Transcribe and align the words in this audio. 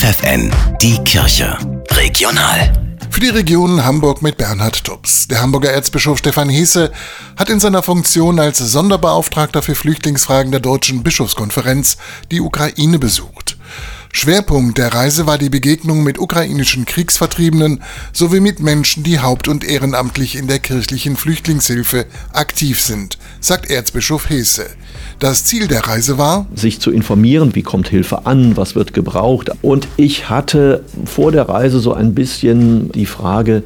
FFN, 0.00 0.50
die 0.80 0.96
Kirche. 1.04 1.58
Regional. 1.90 2.72
Für 3.10 3.20
die 3.20 3.28
Region 3.28 3.84
Hamburg 3.84 4.22
mit 4.22 4.38
Bernhard 4.38 4.82
Tubbs. 4.82 5.28
Der 5.28 5.42
Hamburger 5.42 5.72
Erzbischof 5.72 6.20
Stefan 6.20 6.48
Hesse 6.48 6.90
hat 7.36 7.50
in 7.50 7.60
seiner 7.60 7.82
Funktion 7.82 8.40
als 8.40 8.56
Sonderbeauftragter 8.56 9.60
für 9.60 9.74
Flüchtlingsfragen 9.74 10.52
der 10.52 10.60
Deutschen 10.60 11.02
Bischofskonferenz 11.02 11.98
die 12.30 12.40
Ukraine 12.40 12.98
besucht. 12.98 13.58
Schwerpunkt 14.10 14.78
der 14.78 14.94
Reise 14.94 15.26
war 15.26 15.36
die 15.36 15.50
Begegnung 15.50 16.02
mit 16.02 16.18
ukrainischen 16.18 16.86
Kriegsvertriebenen 16.86 17.82
sowie 18.14 18.40
mit 18.40 18.58
Menschen, 18.58 19.02
die 19.02 19.20
haupt- 19.20 19.48
und 19.48 19.64
ehrenamtlich 19.64 20.34
in 20.34 20.46
der 20.46 20.60
kirchlichen 20.60 21.18
Flüchtlingshilfe 21.18 22.06
aktiv 22.32 22.80
sind, 22.80 23.18
sagt 23.40 23.70
Erzbischof 23.70 24.28
Hesse. 24.28 24.66
Das 25.18 25.44
Ziel 25.44 25.66
der 25.66 25.86
Reise 25.86 26.18
war, 26.18 26.46
sich 26.54 26.80
zu 26.80 26.90
informieren, 26.90 27.54
wie 27.54 27.62
kommt 27.62 27.88
Hilfe 27.88 28.26
an, 28.26 28.56
was 28.56 28.74
wird 28.74 28.94
gebraucht. 28.94 29.50
Und 29.62 29.88
ich 29.96 30.30
hatte 30.30 30.84
vor 31.04 31.32
der 31.32 31.48
Reise 31.48 31.80
so 31.80 31.92
ein 31.92 32.14
bisschen 32.14 32.92
die 32.92 33.06
Frage, 33.06 33.62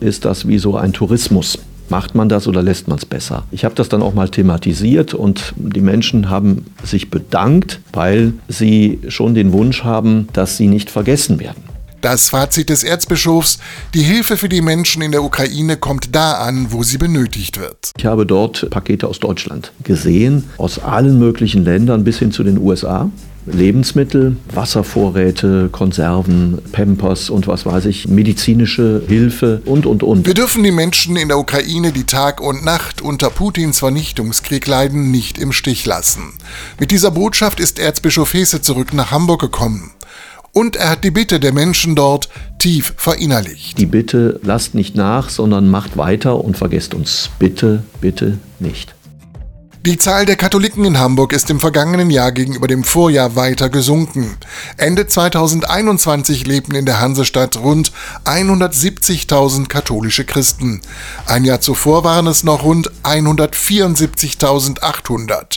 ist 0.00 0.24
das 0.24 0.48
wie 0.48 0.58
so 0.58 0.76
ein 0.76 0.92
Tourismus? 0.92 1.58
Macht 1.88 2.14
man 2.14 2.28
das 2.28 2.46
oder 2.46 2.62
lässt 2.62 2.86
man 2.86 2.98
es 2.98 3.06
besser? 3.06 3.44
Ich 3.50 3.64
habe 3.64 3.74
das 3.74 3.88
dann 3.88 4.02
auch 4.02 4.14
mal 4.14 4.28
thematisiert 4.28 5.12
und 5.12 5.54
die 5.56 5.80
Menschen 5.80 6.30
haben 6.30 6.66
sich 6.84 7.10
bedankt, 7.10 7.80
weil 7.92 8.34
sie 8.48 9.00
schon 9.08 9.34
den 9.34 9.52
Wunsch 9.52 9.84
haben, 9.84 10.28
dass 10.32 10.56
sie 10.56 10.68
nicht 10.68 10.88
vergessen 10.88 11.40
werden. 11.40 11.69
Das 12.00 12.30
Fazit 12.30 12.70
des 12.70 12.82
Erzbischofs, 12.82 13.58
die 13.92 14.02
Hilfe 14.02 14.38
für 14.38 14.48
die 14.48 14.62
Menschen 14.62 15.02
in 15.02 15.12
der 15.12 15.22
Ukraine 15.22 15.76
kommt 15.76 16.14
da 16.14 16.34
an, 16.34 16.68
wo 16.70 16.82
sie 16.82 16.96
benötigt 16.96 17.60
wird. 17.60 17.90
Ich 17.98 18.06
habe 18.06 18.24
dort 18.24 18.70
Pakete 18.70 19.06
aus 19.06 19.20
Deutschland 19.20 19.72
gesehen, 19.84 20.48
aus 20.56 20.78
allen 20.78 21.18
möglichen 21.18 21.62
Ländern 21.62 22.04
bis 22.04 22.18
hin 22.18 22.32
zu 22.32 22.42
den 22.42 22.56
USA. 22.58 23.10
Lebensmittel, 23.46 24.36
Wasservorräte, 24.54 25.68
Konserven, 25.72 26.58
Pampers 26.72 27.30
und 27.30 27.46
was 27.46 27.66
weiß 27.66 27.86
ich, 27.86 28.08
medizinische 28.08 29.02
Hilfe 29.06 29.62
und, 29.64 29.86
und, 29.86 30.02
und. 30.02 30.26
Wir 30.26 30.34
dürfen 30.34 30.62
die 30.62 30.70
Menschen 30.70 31.16
in 31.16 31.28
der 31.28 31.38
Ukraine, 31.38 31.92
die 31.92 32.04
Tag 32.04 32.40
und 32.40 32.64
Nacht 32.64 33.02
unter 33.02 33.30
Putins 33.30 33.78
Vernichtungskrieg 33.78 34.66
leiden, 34.66 35.10
nicht 35.10 35.38
im 35.38 35.52
Stich 35.52 35.86
lassen. 35.86 36.32
Mit 36.78 36.90
dieser 36.90 37.10
Botschaft 37.10 37.60
ist 37.60 37.78
Erzbischof 37.78 38.32
Hesse 38.34 38.62
zurück 38.62 38.92
nach 38.92 39.10
Hamburg 39.10 39.40
gekommen. 39.40 39.90
Und 40.52 40.76
er 40.76 40.90
hat 40.90 41.04
die 41.04 41.10
Bitte 41.10 41.40
der 41.40 41.52
Menschen 41.52 41.94
dort 41.94 42.28
tief 42.58 42.94
verinnerlicht. 42.96 43.78
Die 43.78 43.86
Bitte, 43.86 44.40
lasst 44.42 44.74
nicht 44.74 44.96
nach, 44.96 45.30
sondern 45.30 45.68
macht 45.68 45.96
weiter 45.96 46.44
und 46.44 46.58
vergesst 46.58 46.94
uns 46.94 47.30
bitte, 47.38 47.84
bitte 48.00 48.38
nicht. 48.58 48.94
Die 49.86 49.96
Zahl 49.96 50.26
der 50.26 50.36
Katholiken 50.36 50.84
in 50.84 50.98
Hamburg 50.98 51.32
ist 51.32 51.48
im 51.48 51.58
vergangenen 51.58 52.10
Jahr 52.10 52.32
gegenüber 52.32 52.68
dem 52.68 52.84
Vorjahr 52.84 53.34
weiter 53.34 53.70
gesunken. 53.70 54.36
Ende 54.76 55.06
2021 55.06 56.46
lebten 56.46 56.74
in 56.74 56.84
der 56.84 57.00
Hansestadt 57.00 57.56
rund 57.56 57.90
170.000 58.26 59.68
katholische 59.68 60.26
Christen. 60.26 60.82
Ein 61.24 61.46
Jahr 61.46 61.62
zuvor 61.62 62.04
waren 62.04 62.26
es 62.26 62.44
noch 62.44 62.62
rund 62.62 62.90
174.800. 63.04 65.56